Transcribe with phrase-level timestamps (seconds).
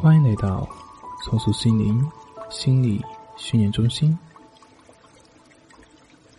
[0.00, 0.64] 欢迎来到
[1.24, 2.08] 重塑心灵
[2.48, 3.04] 心理
[3.36, 4.16] 训练中心。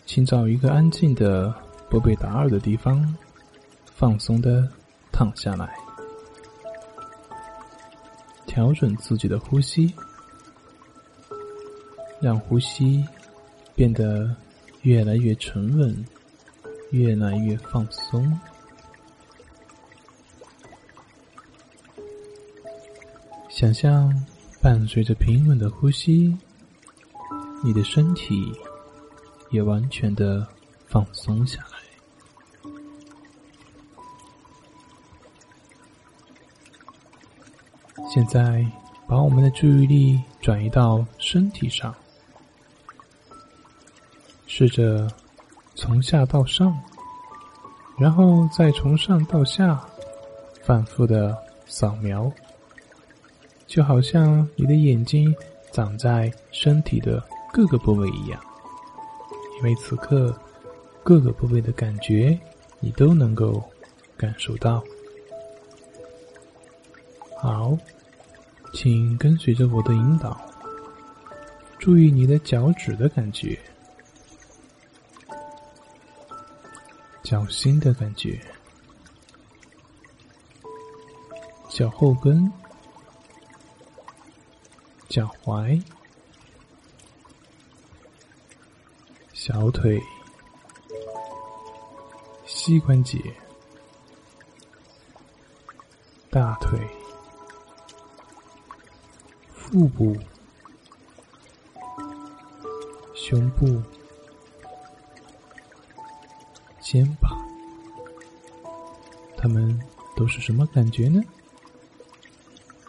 [0.05, 1.53] 请找一个安静的、
[1.89, 3.13] 不被打扰的地方，
[3.93, 4.65] 放松的
[5.11, 5.77] 躺下来，
[8.47, 9.93] 调整自己的呼吸，
[12.21, 13.05] 让呼吸
[13.75, 14.33] 变得
[14.83, 16.05] 越来越沉稳，
[16.91, 18.39] 越来越放松。
[23.59, 24.09] 想象
[24.61, 26.33] 伴随着平稳的呼吸，
[27.61, 28.53] 你的身体
[29.49, 30.47] 也完全的
[30.87, 31.77] 放松下来。
[38.09, 38.65] 现在，
[39.05, 41.93] 把我们的注意力转移到身体上，
[44.47, 45.05] 试着
[45.75, 46.81] 从下到上，
[47.97, 49.85] 然后再从上到下，
[50.63, 51.37] 反复的
[51.67, 52.31] 扫描。
[53.69, 55.33] 就好像你的眼睛
[55.71, 58.41] 长在身体的各个部位一样，
[59.57, 60.35] 因为此刻
[61.03, 62.37] 各个部位的感觉
[62.79, 63.63] 你都能够
[64.17, 64.83] 感受到。
[67.37, 67.77] 好，
[68.73, 70.41] 请跟随着我的引导，
[71.77, 73.57] 注意你的脚趾的感觉，
[77.21, 78.41] 脚心的感觉，
[81.69, 82.51] 脚后跟。
[85.09, 85.83] 脚踝、
[89.33, 89.99] 小腿、
[92.45, 93.19] 膝关节、
[96.29, 96.79] 大腿、
[99.51, 100.15] 腹部、
[103.15, 103.81] 胸部、
[106.79, 107.35] 肩膀，
[109.35, 109.77] 他们
[110.15, 111.19] 都是什么感觉呢？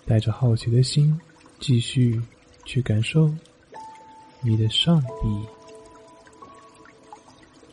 [0.05, 1.19] 带着好奇的心。
[1.61, 2.21] 继续
[2.65, 3.31] 去感受
[4.41, 5.47] 你的上臂、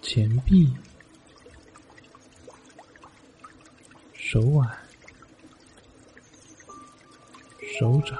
[0.01, 0.71] 前臂、
[4.13, 4.69] 手腕、
[7.79, 8.19] 手掌、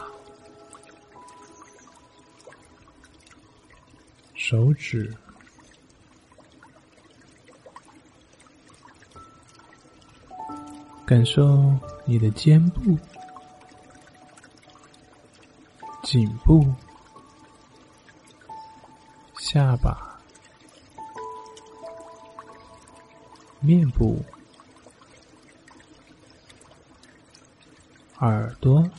[4.34, 5.14] 手指，
[11.06, 12.98] 感受你的肩部。
[16.10, 16.66] 颈部、
[19.40, 20.22] 下巴、
[23.60, 24.24] 面部、
[28.20, 28.90] 耳朵、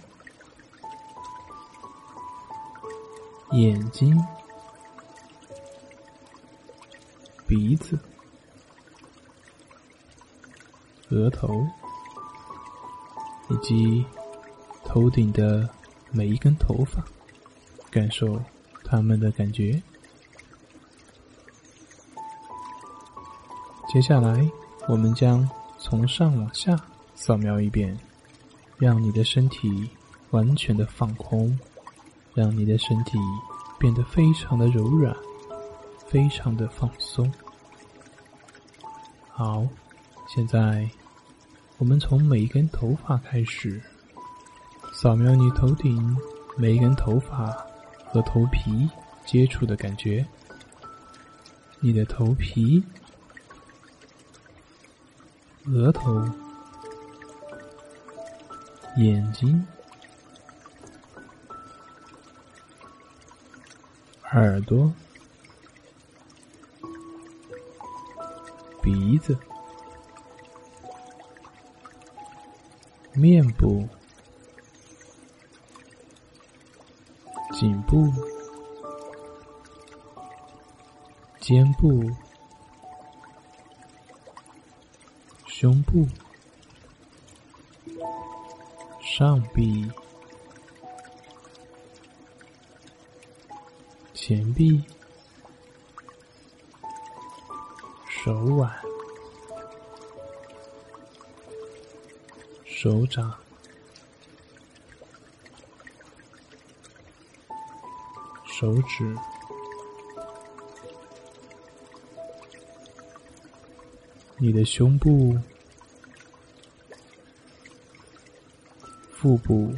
[3.52, 4.14] 眼睛、
[7.46, 7.98] 鼻子、
[11.08, 11.66] 额头，
[13.48, 14.06] 以及
[14.84, 15.77] 头顶的。
[16.10, 17.04] 每一根头发，
[17.90, 18.42] 感受
[18.84, 19.80] 它们的感觉。
[23.92, 24.46] 接下来，
[24.88, 25.48] 我们将
[25.78, 26.76] 从上往下
[27.14, 27.98] 扫描一遍，
[28.76, 29.88] 让你的身体
[30.30, 31.58] 完全的放空，
[32.34, 33.18] 让你的身体
[33.78, 35.14] 变得非常的柔软，
[36.06, 37.32] 非常的放松。
[39.30, 39.66] 好，
[40.26, 40.88] 现在
[41.78, 43.80] 我们从每一根头发开始。
[45.00, 46.16] 扫描你头顶
[46.56, 47.52] 每一根头发
[48.06, 48.90] 和头皮
[49.24, 50.26] 接触的感觉，
[51.78, 52.82] 你的头皮、
[55.66, 56.28] 额头、
[58.96, 59.64] 眼睛、
[64.32, 64.92] 耳朵、
[68.82, 69.38] 鼻子、
[73.12, 73.88] 面部。
[77.68, 78.10] 颈部、
[81.38, 82.02] 肩部、
[85.46, 86.08] 胸部、
[89.02, 89.92] 上臂、
[94.14, 94.82] 前臂、
[98.08, 98.70] 手腕、
[102.64, 103.47] 手掌。
[108.60, 109.14] 手指、
[114.38, 115.38] 你的胸部、
[119.12, 119.72] 腹部、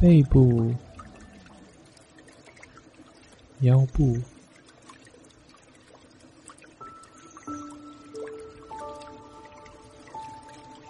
[0.00, 0.74] 背部、
[3.60, 4.20] 腰部、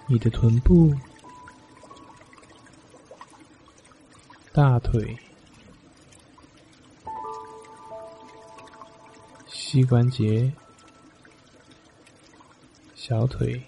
[0.08, 0.90] 你的臀部。
[4.62, 5.18] 大腿、
[9.48, 10.52] 膝关节、
[12.94, 13.60] 小腿、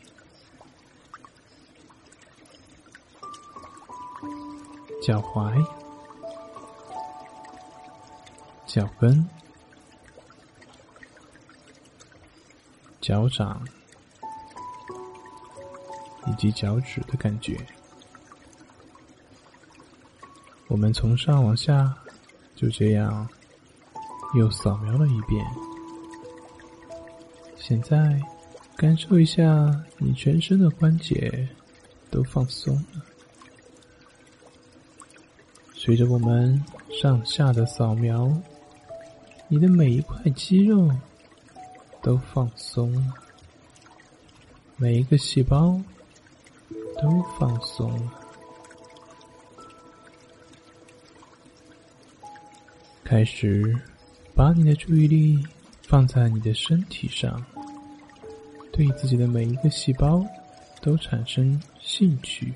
[5.03, 5.67] 脚踝、
[8.65, 9.29] 脚跟、
[13.01, 13.61] 脚掌。
[16.27, 17.59] 以及脚趾的感觉。
[20.69, 21.95] 我们从上往下，
[22.57, 23.29] 就这样
[24.35, 25.45] 又扫描了一遍。
[27.57, 28.21] 现在，
[28.77, 29.43] 感受一下
[29.99, 31.49] 你全身的关节
[32.11, 33.05] 都放松了。
[35.75, 38.31] 随着我们上下的扫描，
[39.49, 40.91] 你的每一块肌肉
[42.03, 43.15] 都放松了，
[44.77, 45.81] 每一个细胞
[47.01, 48.24] 都放松了。
[53.15, 53.73] 开始
[54.35, 55.41] 把你的注意力
[55.83, 57.41] 放在你的身体上，
[58.73, 60.21] 对自己的每一个细胞
[60.83, 62.53] 都产生兴趣。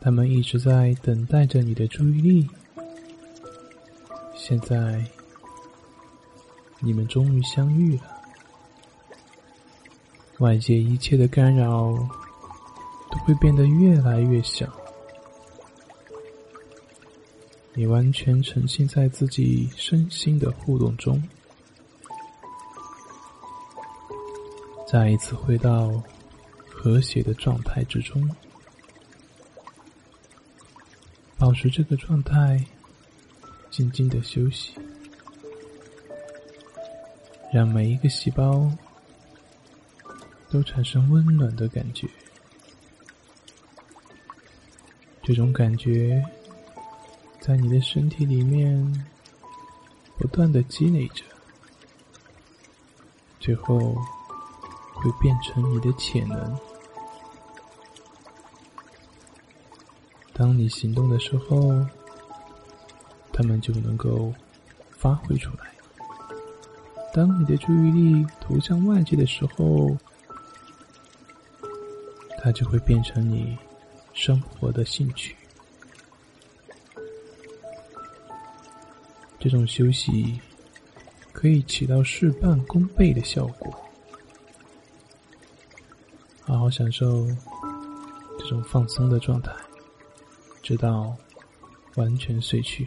[0.00, 2.48] 他们一直在等待着你的注意力。
[4.34, 5.04] 现在，
[6.80, 8.04] 你们终于相遇了。
[10.38, 11.92] 外界一切的干扰
[13.10, 14.66] 都会变得越来越小。
[17.78, 21.22] 你完全沉浸在自己身心的互动中，
[24.84, 26.02] 再一次回到
[26.68, 28.28] 和谐的状态之中，
[31.38, 32.66] 保持这个状态，
[33.70, 34.74] 静静的休息，
[37.52, 38.68] 让每一个细胞
[40.50, 42.08] 都产生温暖的感觉，
[45.22, 46.20] 这种感觉。
[47.48, 49.06] 在你的身体里面
[50.18, 51.24] 不断的积累着，
[53.40, 53.78] 最后
[54.92, 56.58] 会变成你的潜能。
[60.34, 61.82] 当你行动的时候，
[63.32, 64.30] 它们就能够
[64.90, 65.74] 发挥出来。
[67.14, 69.96] 当你的注意力投向外界的时候，
[72.36, 73.56] 它就会变成你
[74.12, 75.34] 生活的兴趣。
[79.48, 80.38] 这种休息
[81.32, 83.74] 可以起到事半功倍的效果。
[86.42, 87.26] 好好享受
[88.38, 89.50] 这种放松的状态，
[90.62, 91.16] 直到
[91.94, 92.86] 完全睡去。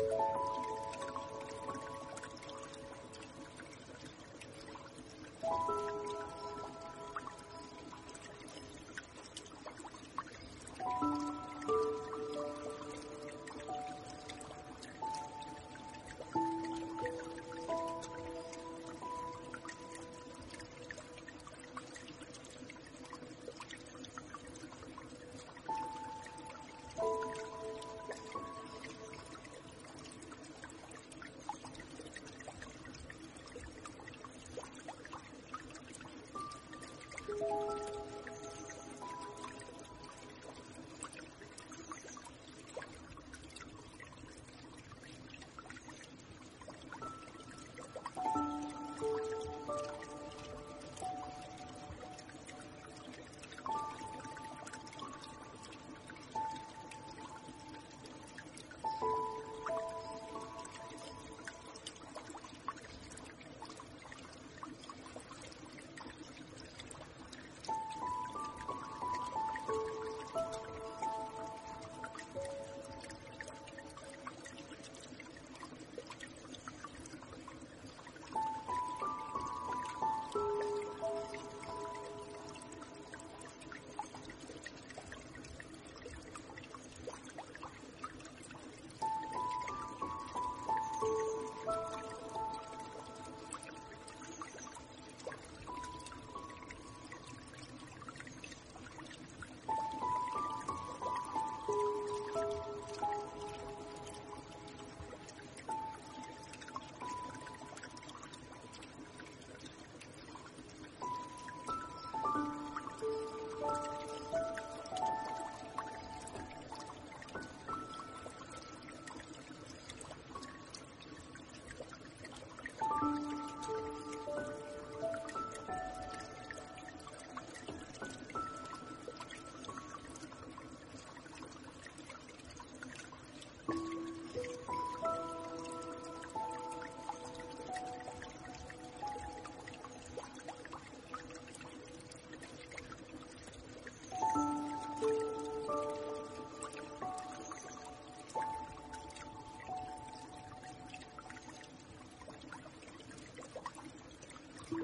[0.00, 0.12] Thank
[5.68, 5.99] you.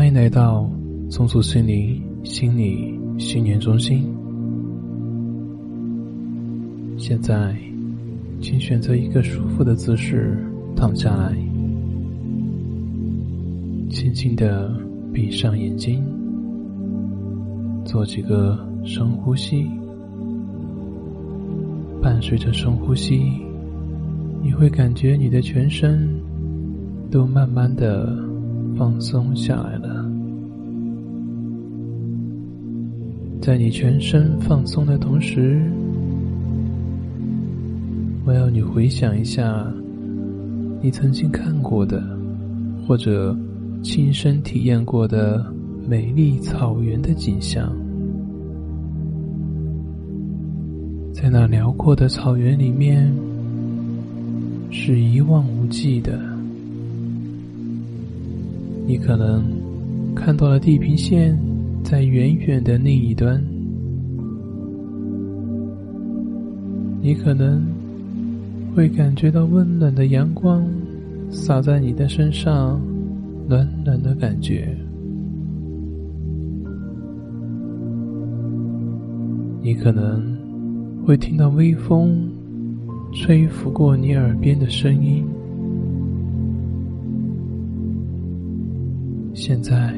[0.00, 0.69] 欢迎来到
[1.10, 4.04] 松鼠心灵心理训练中心。
[6.96, 7.56] 现在，
[8.40, 10.38] 请选择一个舒服的姿势
[10.76, 11.34] 躺下来，
[13.90, 14.72] 轻轻的
[15.12, 16.00] 闭上眼睛，
[17.84, 19.66] 做几个深呼吸。
[22.00, 23.20] 伴随着深呼吸，
[24.40, 26.08] 你会感觉你的全身
[27.10, 28.16] 都慢慢的
[28.76, 29.79] 放松下来了。
[33.50, 35.60] 在你全身放松的同时，
[38.24, 39.66] 我要你回想一下
[40.80, 42.00] 你曾经看过的，
[42.86, 43.36] 或者
[43.82, 45.44] 亲身体验过的
[45.84, 47.76] 美丽草原的景象。
[51.12, 53.12] 在那辽阔的草原里面，
[54.70, 56.20] 是一望无际的。
[58.86, 59.42] 你可能
[60.14, 61.36] 看到了地平线
[61.82, 63.42] 在远远的另一端，
[67.00, 67.62] 你可能
[68.74, 70.66] 会感觉到温暖的阳光
[71.30, 72.80] 洒在你的身上，
[73.48, 74.76] 暖暖的感觉。
[79.62, 80.40] 你可能。
[81.06, 82.30] 会听到微风
[83.10, 85.24] 吹拂过你耳边的声音。
[89.34, 89.94] 现在，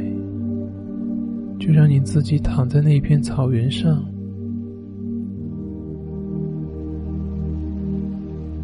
[1.64, 4.05] 就让你自己躺在那片草原上，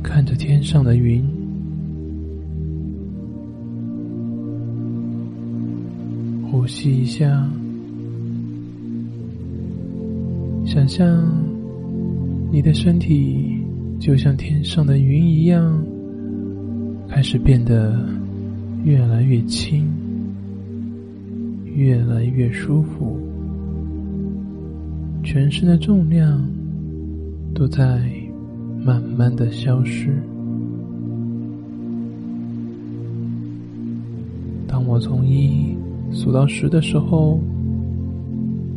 [0.02, 1.24] 看着天上的云，
[6.50, 7.48] 呼吸一下，
[10.66, 11.06] 想象。
[12.50, 13.62] 你的身体
[14.00, 15.80] 就像天上的云一样，
[17.06, 18.08] 开始变得
[18.84, 19.86] 越来越轻，
[21.78, 23.16] 越来越舒服。
[25.22, 26.44] 全身的重量
[27.54, 28.10] 都在
[28.84, 30.12] 慢慢的消失。
[34.66, 35.76] 当我从一
[36.10, 37.40] 数到十的时候，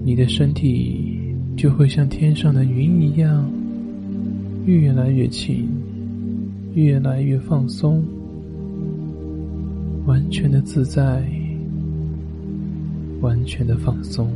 [0.04, 3.50] 你的身体就会像天上的云一样。
[4.68, 5.68] 越来越轻，
[6.76, 8.04] 越来越放松，
[10.06, 11.28] 完全的自在，
[13.22, 14.28] 完全的放松。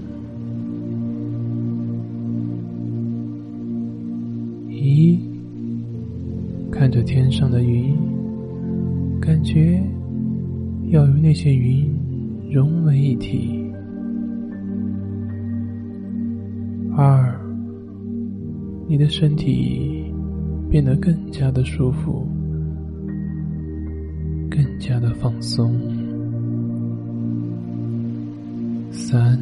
[4.70, 5.20] 一，
[6.72, 7.96] 看着天上的云，
[9.20, 9.82] 感觉
[10.90, 11.92] 要与那些云
[12.52, 13.64] 融为一体。
[16.96, 17.38] 二，
[18.88, 20.06] 你的身体
[20.70, 22.26] 变得更加的舒服，
[24.50, 25.95] 更加的放松。
[29.08, 29.40] 三，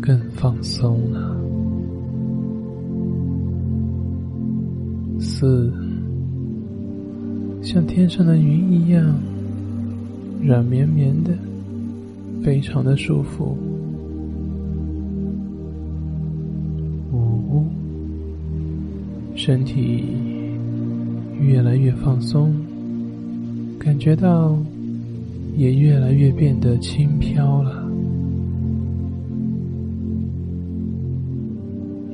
[0.00, 1.36] 更放松了。
[5.18, 5.72] 四，
[7.60, 9.04] 像天上的云一样，
[10.40, 11.36] 软绵绵的，
[12.40, 13.58] 非常的舒服。
[17.12, 17.64] 五，
[19.34, 20.04] 身体
[21.40, 22.54] 越来越放松，
[23.80, 24.56] 感觉到
[25.56, 27.77] 也越来越变得轻飘了。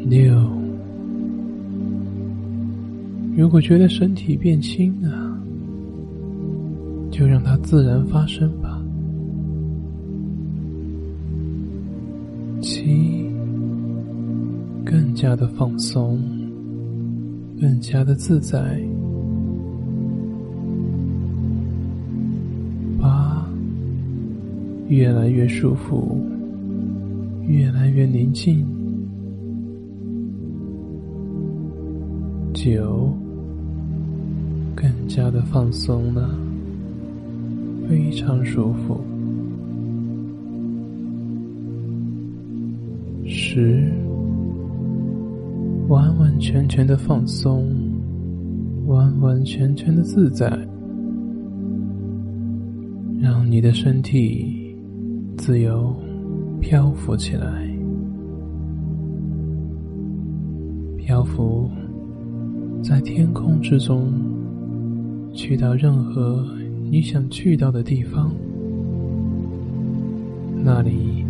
[0.07, 0.35] 六，
[3.35, 5.35] 如果觉得身体变轻了，
[7.11, 8.83] 就让它自然发生吧。
[12.61, 13.31] 七，
[14.85, 16.21] 更加的放松，
[17.59, 18.79] 更加的自在。
[23.01, 23.47] 八，
[24.88, 26.21] 越来越舒服，
[27.47, 28.67] 越来越宁静。
[32.64, 33.12] 九，
[34.74, 36.35] 更加的放松了，
[37.87, 38.98] 非常舒服。
[43.27, 43.92] 十，
[45.88, 47.70] 完完全全的放松，
[48.87, 50.48] 完完全全的自在，
[53.20, 54.74] 让你的身体
[55.37, 55.94] 自由
[56.62, 57.73] 漂浮起来，
[63.64, 64.12] 之中，
[65.33, 66.46] 去到任何
[66.90, 68.31] 你想去到的地方，
[70.62, 71.24] 那里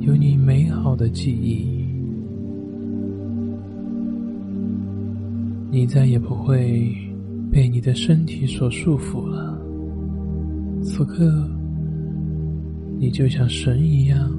[0.00, 1.86] 有你美好的记忆，
[5.70, 6.94] 你再也不会
[7.50, 9.58] 被你的身体所束缚了。
[10.82, 11.48] 此刻，
[12.98, 14.30] 你就像神一样，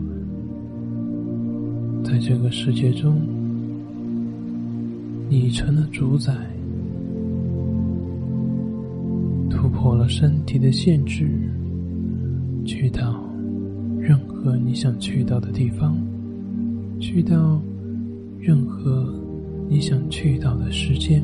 [2.03, 3.19] 在这个世界中。
[5.27, 6.31] 你成了主宰，
[9.85, 11.29] 破了身体的限制，
[12.65, 13.23] 去到
[13.99, 15.95] 任何你想去到的地方，
[16.99, 17.61] 去到
[18.39, 19.13] 任何
[19.69, 21.21] 你想去到的时间，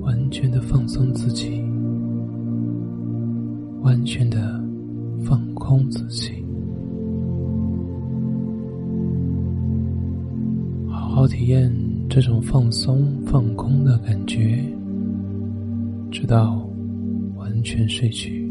[0.00, 1.62] 完全的放松自己，
[3.82, 4.60] 完全的
[5.20, 6.32] 放空自己。
[10.90, 11.72] 好体验
[12.14, 14.64] 这种放松、放空的感觉，
[16.12, 16.64] 直到
[17.34, 18.43] 完全睡去。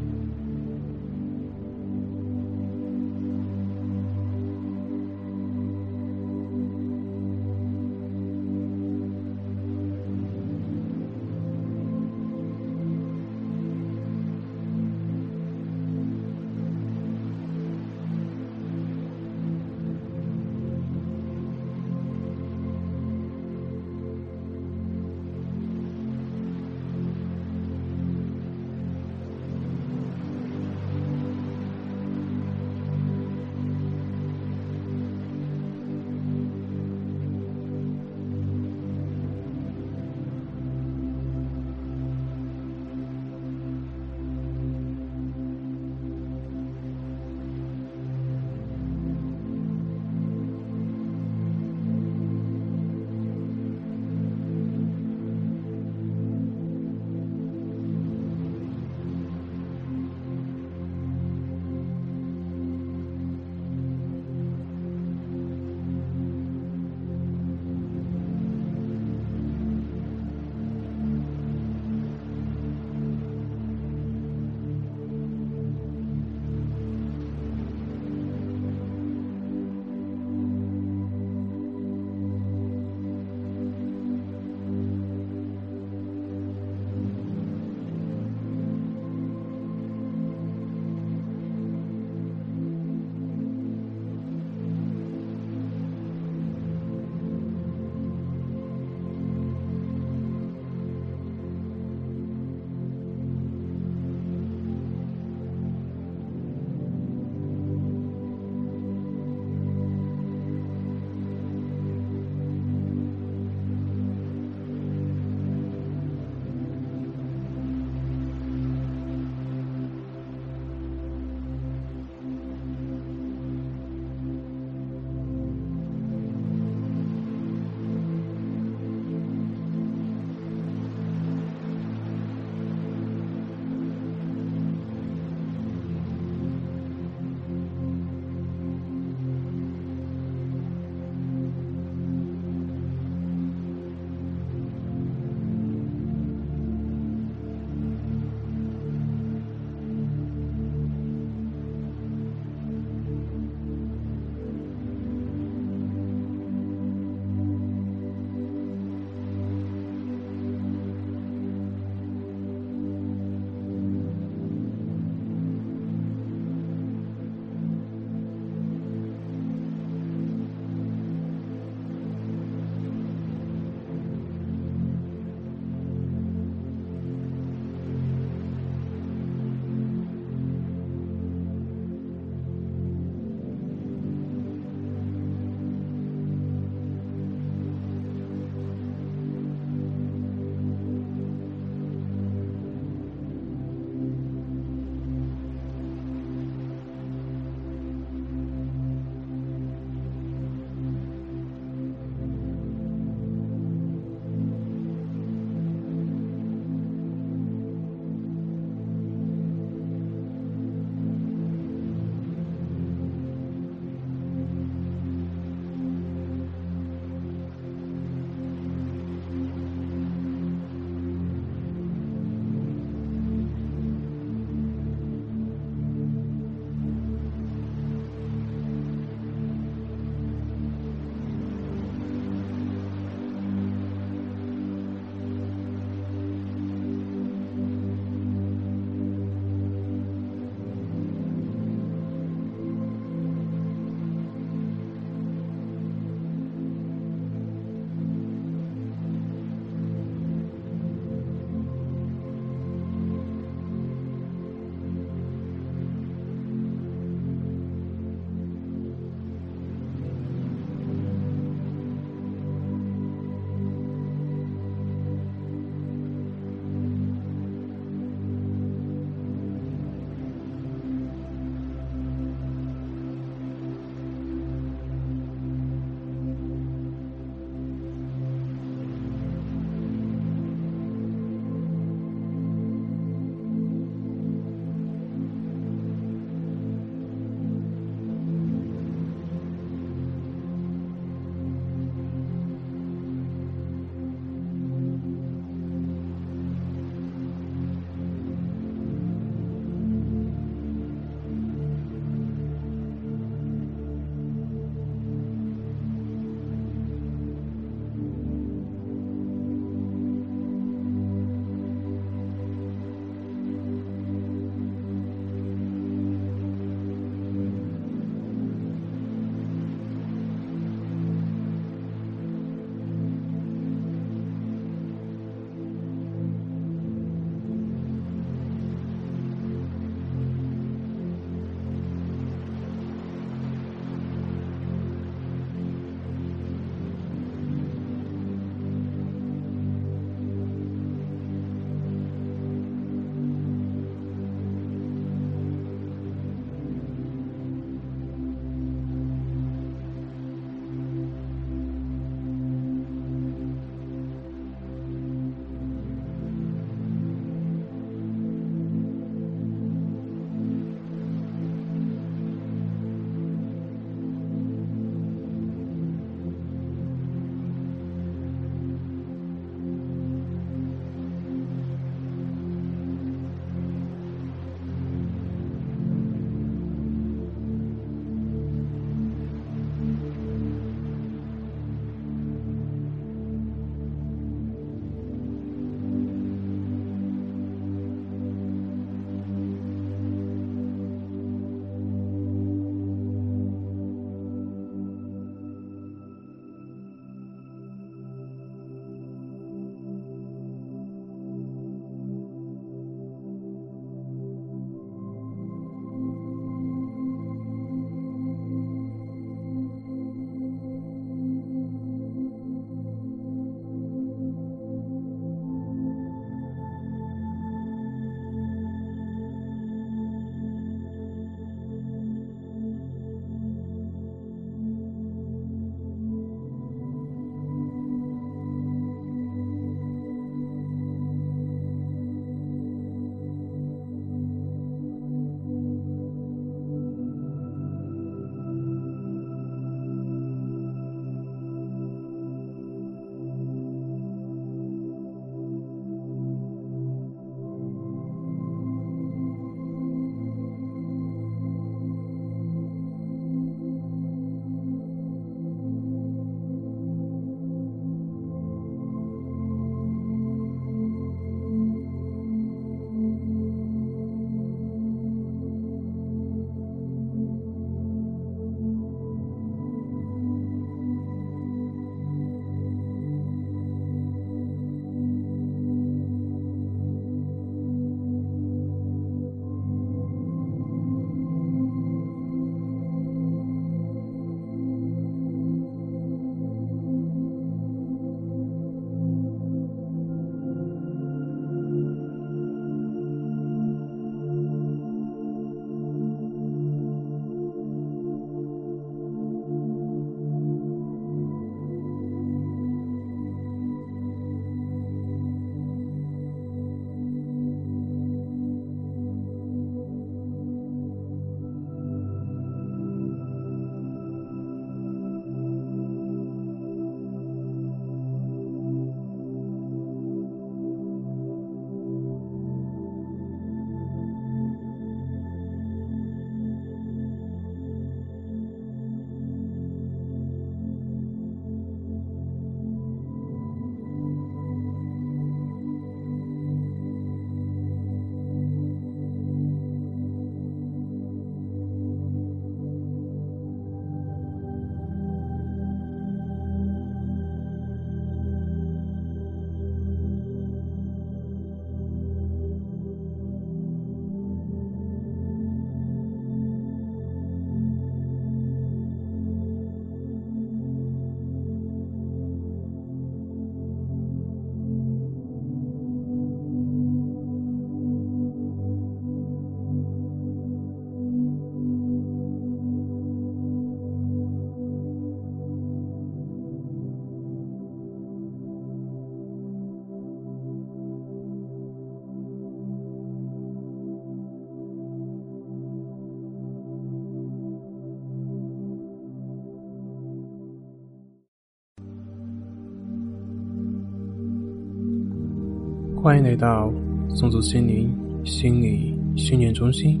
[596.02, 596.68] 欢迎来到
[597.10, 597.88] 松祖心灵
[598.24, 600.00] 心理训练中心。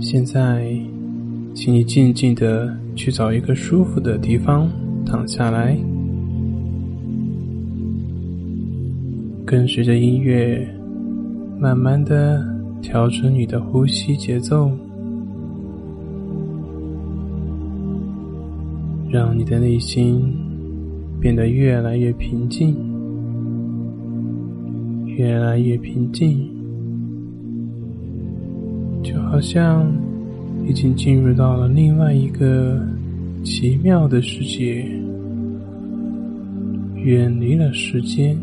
[0.00, 0.74] 现在，
[1.54, 4.70] 请你静静的去找一个舒服的地方
[5.04, 5.76] 躺下来，
[9.44, 10.66] 跟随着音乐，
[11.60, 12.42] 慢慢的
[12.80, 14.70] 调整你的呼吸节奏。
[19.10, 20.34] 让你的内心
[21.20, 22.76] 变得越来越平静，
[25.06, 26.48] 越来越平静，
[29.02, 29.90] 就好像
[30.68, 32.80] 已经进入到了另外一个
[33.42, 34.86] 奇妙的世界，
[36.96, 38.36] 远离了时间。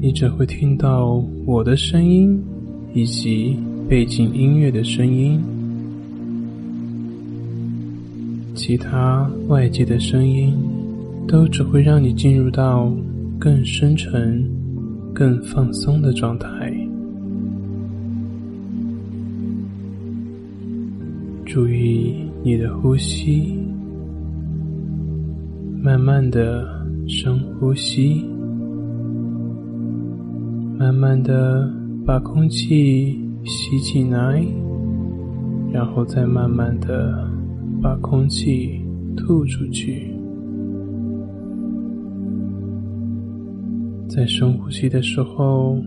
[0.00, 2.42] 你只会听到我的声音，
[2.94, 3.56] 以及。
[3.88, 5.40] 背景音乐的声音，
[8.66, 10.52] 其他外界的声音，
[11.28, 12.92] 都只会让你进入到
[13.38, 14.44] 更深沉、
[15.14, 16.76] 更放松的状态。
[21.44, 23.56] 注意你的呼吸，
[25.80, 26.66] 慢慢的
[27.06, 28.26] 深呼吸，
[30.76, 31.72] 慢慢的
[32.04, 33.22] 把空气。
[33.44, 34.44] 吸进来，
[35.72, 37.25] 然后再慢慢的
[37.86, 38.80] 把空气
[39.16, 40.10] 吐出去。
[44.08, 45.78] 在深呼吸的时候，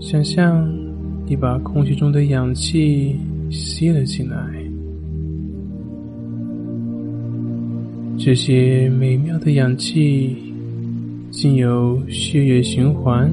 [0.00, 0.68] 想象
[1.24, 3.14] 你把空气中的氧气
[3.50, 4.36] 吸了进来，
[8.18, 10.36] 这些美妙的氧气
[11.30, 13.32] 经由血液循环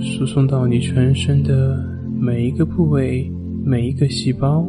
[0.00, 1.84] 输送到你全身的。
[2.16, 3.28] 每一个部位，
[3.64, 4.64] 每一个细胞，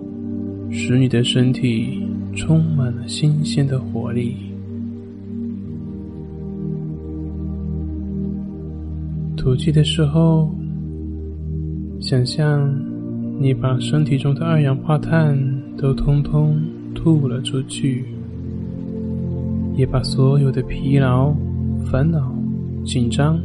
[0.71, 2.01] 使你的身体
[2.35, 4.35] 充满了新鲜的活力。
[9.37, 10.53] 吐气的时候，
[11.99, 12.73] 想象
[13.39, 15.37] 你把身体中的二氧化碳
[15.77, 16.59] 都通通
[16.93, 18.05] 吐了出去，
[19.75, 21.33] 也把所有的疲劳、
[21.85, 22.33] 烦恼、
[22.83, 23.39] 紧张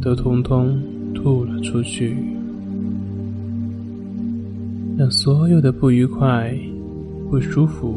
[0.00, 0.80] 都通通
[1.14, 2.16] 吐了出去。
[4.96, 6.54] 让所有的不愉快、
[7.30, 7.94] 不舒服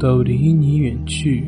[0.00, 1.44] 都离你远去。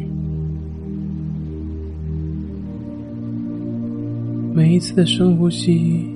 [4.55, 6.07] 每一次的深呼吸，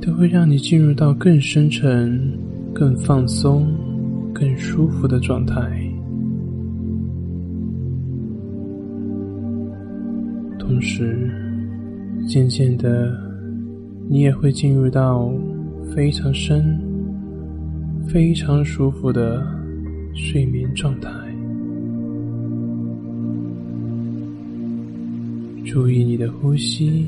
[0.00, 2.18] 都会让你进入到更深沉、
[2.72, 3.66] 更放松、
[4.32, 5.60] 更舒服的状态。
[10.58, 11.30] 同时，
[12.26, 13.14] 渐渐的，
[14.08, 15.30] 你也会进入到
[15.94, 16.78] 非常深。
[18.08, 19.46] 非常舒服的
[20.14, 21.10] 睡眠状态。
[25.64, 27.06] 注意你的呼吸，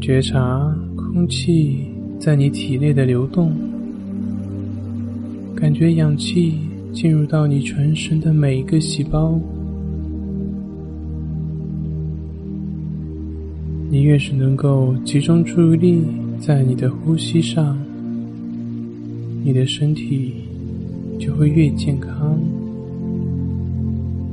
[0.00, 1.84] 觉察空气
[2.18, 3.52] 在你体内的流动，
[5.56, 6.54] 感觉氧气
[6.92, 9.38] 进入到你全身的每一个细胞。
[13.90, 16.02] 你越是能够集中注意力。
[16.38, 17.78] 在你的呼吸上，
[19.44, 20.34] 你的身体
[21.18, 22.38] 就会越健康，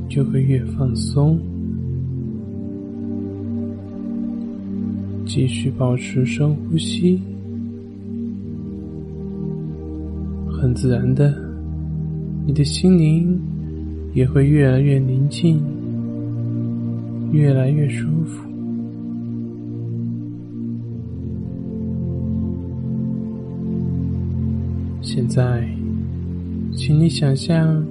[0.07, 1.39] 就会越放松。
[5.25, 7.19] 继续保持深呼吸，
[10.51, 11.33] 很自然的，
[12.45, 13.39] 你的心灵
[14.13, 15.61] 也会越来越宁静，
[17.31, 18.48] 越来越舒服。
[25.19, 25.67] 现在，
[26.71, 27.85] 请你想象，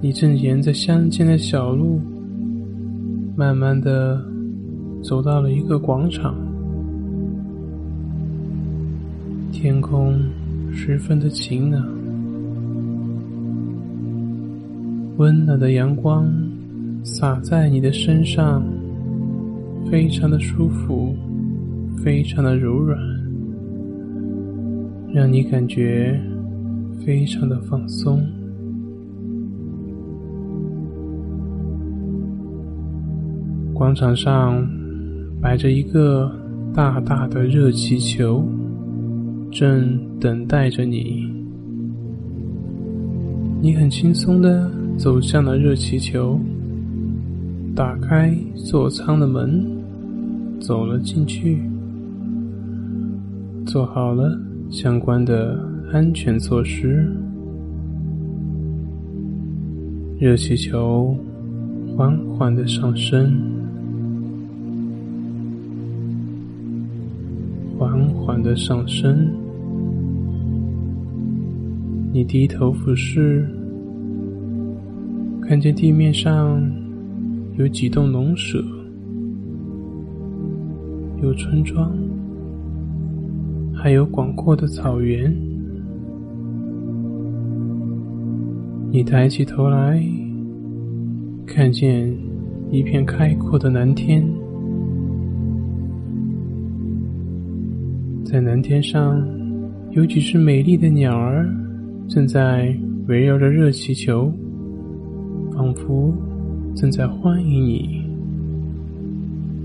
[0.00, 2.00] 你正沿着乡间的小路，
[3.34, 4.24] 慢慢的
[5.02, 6.36] 走到了一个广场。
[9.50, 10.14] 天空
[10.72, 11.84] 十分的晴朗，
[15.16, 16.32] 温暖的阳光
[17.02, 18.62] 洒在你的身上，
[19.90, 21.12] 非常的舒服，
[22.04, 22.96] 非常的柔软，
[25.12, 26.16] 让你感觉。
[27.06, 28.20] 非常的放松。
[33.72, 34.66] 广场上
[35.40, 36.28] 摆着一个
[36.74, 38.44] 大大的热气球，
[39.52, 41.32] 正等待着你。
[43.62, 46.36] 你很轻松的走向了热气球，
[47.72, 49.64] 打开座舱的门，
[50.58, 51.62] 走了进去，
[53.64, 54.36] 做好了
[54.70, 55.75] 相关的。
[55.92, 57.06] 安全措施。
[60.18, 61.16] 热气球
[61.94, 63.32] 缓缓的上升，
[67.78, 69.30] 缓缓的上升。
[72.12, 73.46] 你低头俯视，
[75.42, 76.60] 看见地面上
[77.58, 78.64] 有几栋农舍，
[81.22, 81.92] 有村庄。
[83.74, 85.32] 还有广阔的草原，
[88.96, 90.02] 你抬起头来，
[91.44, 92.10] 看见
[92.70, 94.26] 一片开阔的蓝天，
[98.24, 99.22] 在蓝天上
[99.90, 101.46] 有几只美丽的鸟儿
[102.08, 102.74] 正在
[103.06, 104.32] 围绕着热气球，
[105.52, 106.10] 仿佛
[106.74, 108.02] 正在欢迎你。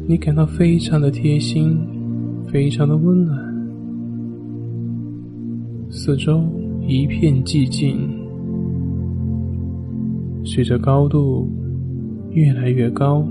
[0.09, 1.79] 你感到非常的贴心，
[2.51, 3.39] 非常的温暖。
[5.89, 6.43] 四周
[6.85, 8.10] 一片寂静，
[10.43, 11.47] 随着高度
[12.31, 13.25] 越来越高，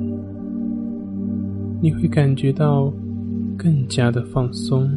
[1.80, 2.92] 你会感觉到
[3.56, 4.88] 更加的放松，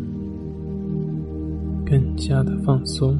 [1.85, 3.17] 更加的放松。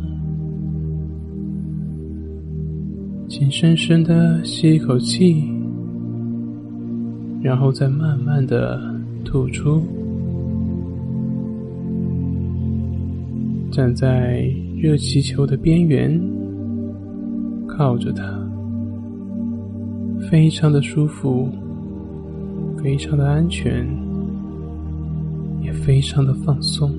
[3.27, 5.43] 请深深的吸一口气，
[7.41, 8.79] 然后再慢慢的
[9.25, 9.81] 吐出。
[13.71, 14.43] 站在
[14.77, 16.21] 热气球的边缘，
[17.65, 18.42] 靠着它，
[20.30, 21.49] 非常的舒服，
[22.82, 23.88] 非常的安全，
[25.61, 26.91] 也非常的放松。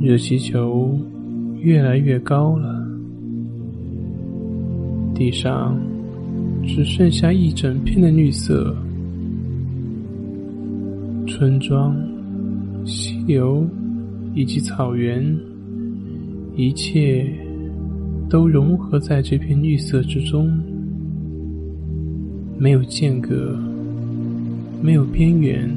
[0.00, 0.98] 热气球
[1.60, 2.86] 越来越高了，
[5.14, 5.78] 地上
[6.64, 8.74] 只剩下一整片的绿色，
[11.26, 11.96] 村庄。
[12.86, 13.66] 溪流
[14.34, 15.24] 以及草原，
[16.54, 17.26] 一切
[18.28, 20.50] 都融合在这片绿色之中，
[22.58, 23.56] 没有间隔，
[24.82, 25.70] 没有边缘，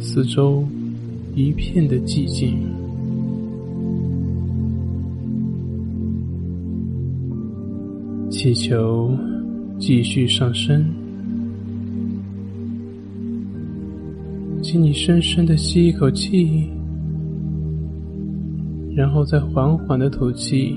[0.00, 0.66] 四周
[1.34, 2.56] 一片的寂静。
[8.30, 9.10] 气球
[9.78, 10.84] 继续上升。
[14.62, 16.68] 请你深深的吸一口气，
[18.98, 20.74] 然后再缓缓的吐气。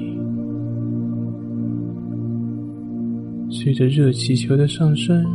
[3.49, 5.25] 随着热气球的上升，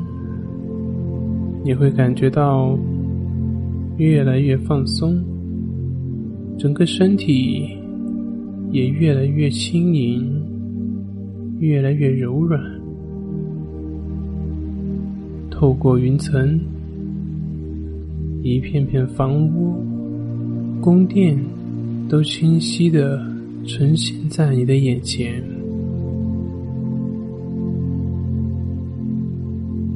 [1.65, 2.79] 你会感觉到
[3.97, 5.21] 越来越放松，
[6.57, 7.77] 整个身体
[8.71, 10.41] 也越来越轻盈，
[11.59, 12.63] 越来越柔软。
[15.51, 16.61] 透过云层。
[18.43, 19.75] 一片片房屋、
[20.81, 21.37] 宫殿，
[22.09, 23.21] 都清晰的
[23.65, 25.43] 呈现在你的眼前。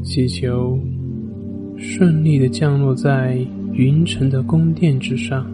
[0.03, 0.77] 气球
[1.77, 3.39] 顺利的降落在
[3.73, 5.47] 云层的宫殿之上，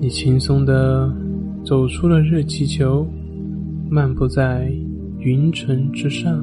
[0.00, 1.14] 你轻松的
[1.62, 3.06] 走出了热气球，
[3.90, 4.72] 漫步在
[5.18, 6.42] 云层之上。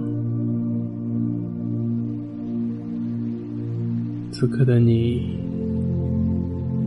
[4.31, 5.23] 此刻的你，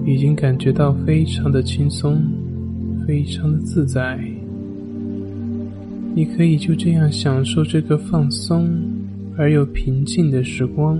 [0.05, 2.21] 已经感觉到非常的轻松，
[3.07, 4.19] 非常的自在。
[6.15, 8.69] 你可以就这样享受这个放松
[9.37, 10.99] 而又平静的时光，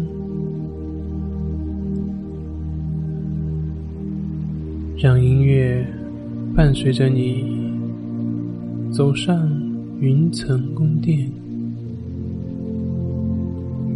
[4.97, 5.85] 让音乐
[6.55, 7.45] 伴随着你
[8.91, 9.51] 走上
[10.01, 11.31] 云层宫殿，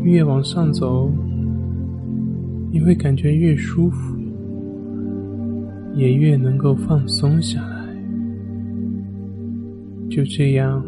[0.03, 1.11] 越往上走。
[2.73, 4.16] 你会感觉越舒服，
[5.97, 7.85] 也越能够放松下来。
[10.09, 10.85] 就这样，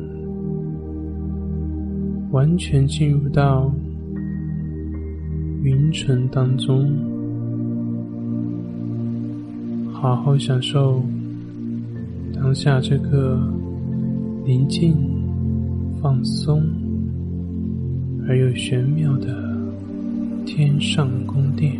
[2.30, 3.74] 完全进入到
[5.64, 6.88] 云层当中，
[9.92, 11.02] 好好享受
[12.34, 13.40] 当下这个
[14.44, 14.96] 宁静、
[16.00, 16.62] 放松
[18.28, 19.48] 而又玄妙的。
[20.50, 21.76] 天上宫殿，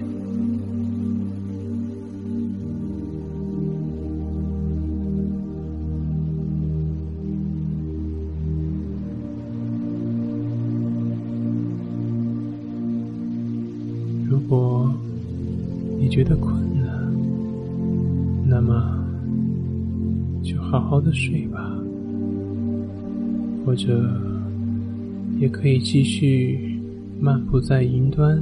[21.09, 21.75] 的睡吧，
[23.65, 24.21] 或者
[25.39, 26.79] 也可以继续
[27.19, 28.39] 漫步在云端。